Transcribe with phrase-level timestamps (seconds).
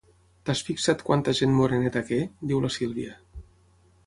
[0.49, 2.19] T'has fixat quanta gent moreneta que?
[2.41, 3.15] —diu la Sílvia.